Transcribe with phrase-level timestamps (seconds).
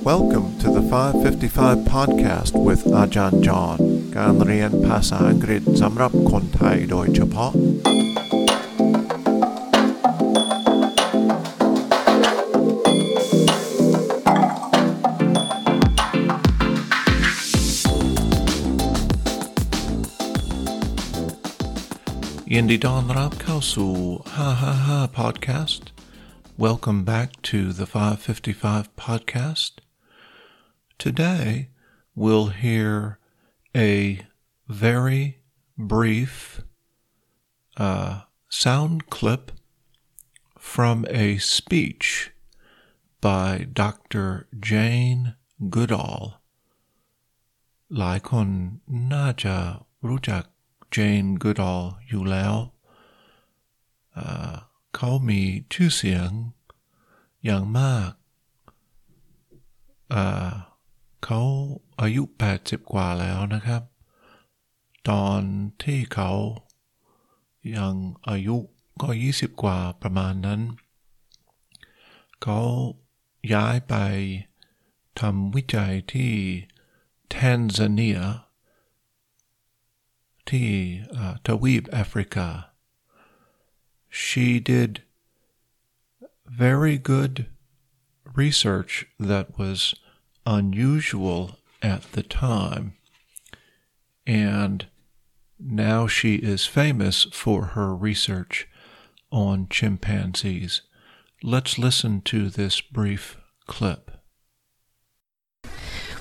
[0.00, 3.78] Welcome to the 555 podcast with อาจารย์จอห์น
[4.16, 7.52] การเรียนภาษาอังกฤษสำหรับคนไทยโดยเฉพาะ
[22.52, 23.92] ยินดีต้อนรับเข้าสู่
[24.56, 25.82] 555 podcast
[26.64, 29.72] welcome back to the 555 podcast
[31.00, 31.68] today
[32.14, 33.18] we'll hear
[33.76, 34.20] a
[34.68, 35.38] very
[35.76, 36.62] brief
[37.76, 39.52] uh, sound clip
[40.58, 42.32] from a speech
[43.20, 44.48] by Dr.
[44.58, 45.34] Jane
[45.74, 46.22] Goodall
[47.98, 48.48] หลายคน
[49.14, 49.56] น่าจะ
[50.08, 50.42] รู้จัก
[50.94, 52.54] Jane Goodall อยู่แล้ว
[54.12, 54.52] เอ่อ
[54.94, 55.40] เขามี
[55.72, 56.30] ชื่อเสียง
[57.44, 58.10] อย่างมาก
[61.23, 61.41] เขา
[62.01, 62.23] อายุ
[62.57, 63.83] 80 กว่าแล้วนะครับ
[65.09, 65.41] ตอน
[65.83, 66.31] ที่เขา
[67.77, 67.93] ยัง
[68.29, 68.57] อายุ
[69.01, 70.61] ก็ 20 กว่าประมาณนั้น
[72.41, 72.59] เขา
[73.53, 73.95] ย้ายไป
[75.19, 76.33] ทำวิจัยที่
[77.29, 78.19] แทนซาเนีย
[80.49, 80.69] ที่
[81.45, 82.47] ทวีปแอฟริกา
[84.23, 84.91] she did
[86.63, 87.35] very good
[88.41, 88.93] research
[89.29, 89.79] that was
[90.45, 92.93] unusual at the time
[94.25, 94.85] and
[95.59, 98.67] now she is famous for her research
[99.31, 100.81] on chimpanzees.
[101.43, 104.11] Let's listen to this brief clip.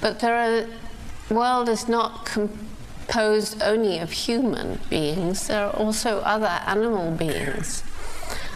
[0.00, 0.68] But the
[1.30, 7.82] world is not composed only of human beings, there are also other animal beings.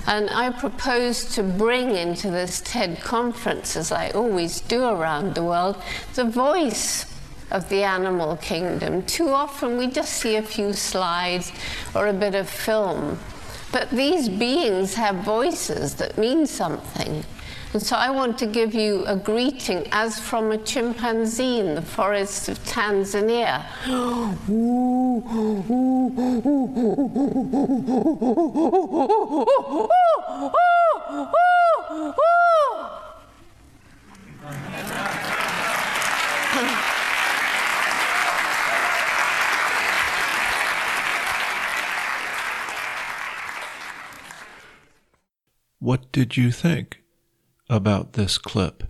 [0.08, 5.44] And I propose to bring into this TED conference, as I always do around the
[5.44, 5.76] world,
[6.14, 7.04] the voice
[7.50, 9.02] of the animal kingdom.
[9.02, 11.52] Too often we just see a few slides
[11.94, 13.18] or a bit of film.
[13.70, 17.26] But these beings have voices that mean something.
[17.74, 21.82] And so I want to give you a greeting as from a chimpanzee in the
[21.82, 23.62] forests of Tanzania.
[45.80, 47.02] What did you think
[47.68, 48.84] about this clip.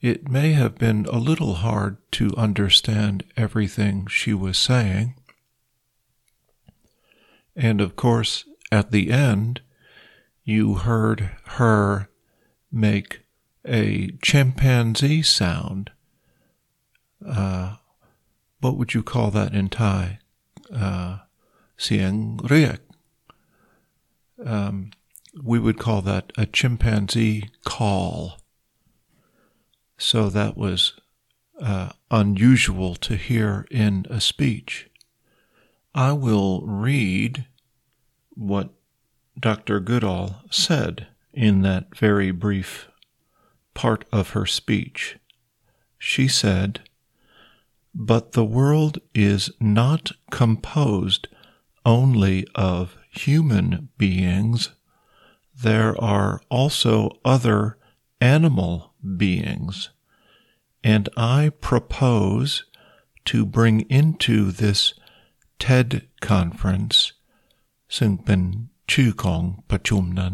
[0.00, 5.14] It may have been a little hard to understand everything she was saying.
[7.56, 9.62] And of course, at the end,
[10.42, 12.10] you heard her
[12.70, 13.20] make
[13.66, 15.90] a chimpanzee sound.
[17.26, 17.76] Uh,
[18.60, 20.18] what would you call that in Thai?
[20.74, 21.18] Uh,
[21.76, 22.80] siang riek.
[24.44, 24.90] Um,
[25.42, 28.38] we would call that a chimpanzee call.
[29.98, 30.94] So that was
[31.60, 34.90] uh, unusual to hear in a speech.
[35.94, 37.46] I will read
[38.30, 38.70] what
[39.38, 39.80] Dr.
[39.80, 42.88] Goodall said in that very brief
[43.74, 45.16] part of her speech.
[45.98, 46.80] She said,
[47.94, 51.28] But the world is not composed
[51.86, 54.70] only of human beings
[55.61, 57.77] there are also other
[58.21, 59.89] animal beings.
[60.83, 62.65] And I propose
[63.25, 64.93] to bring into this
[65.59, 67.13] TED conference
[67.97, 68.41] ซึ่งเป็น
[68.91, 70.33] ชื่อของประชุมนั้น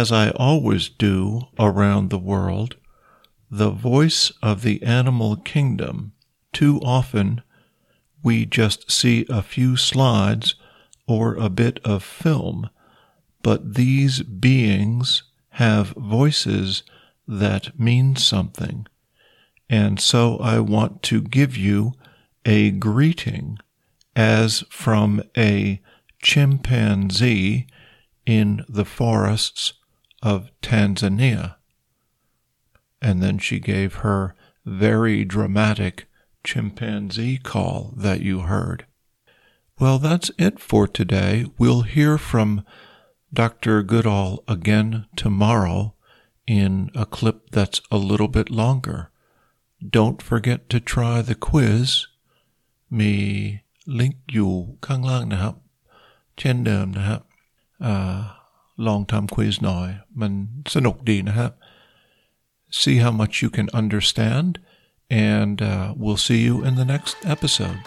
[0.00, 1.16] As I always do
[1.68, 2.70] around the world,
[3.62, 5.94] the voice of the animal kingdom,
[6.52, 7.42] too often
[8.26, 10.56] we just see a few slides
[11.06, 12.68] or a bit of film
[13.41, 15.23] but these beings
[15.55, 16.83] have voices
[17.27, 18.87] that mean something.
[19.69, 21.93] And so I want to give you
[22.45, 23.57] a greeting
[24.15, 25.81] as from a
[26.21, 27.67] chimpanzee
[28.25, 29.73] in the forests
[30.21, 31.55] of Tanzania.
[33.01, 36.07] And then she gave her very dramatic
[36.43, 38.85] chimpanzee call that you heard.
[39.79, 41.45] Well, that's it for today.
[41.57, 42.63] We'll hear from
[43.32, 43.82] Dr.
[43.82, 45.94] Goodall again tomorrow
[46.46, 49.10] in a clip that's a little bit longer.
[49.98, 51.88] Don't forget to try the quiz.
[53.00, 53.14] มี
[53.98, 54.52] ลิงก์อยู่
[54.86, 55.54] ข้างล่างนะครับ
[56.38, 57.20] เช่นเดิมนะครับ
[57.84, 58.18] อา
[58.86, 59.88] ลองทำควิสหน่อย
[60.20, 60.32] มัน
[60.74, 61.52] สนุกดีนะครับ
[62.70, 64.58] see how much you can understand,
[65.10, 67.80] and uh, we'll see you in the next episode.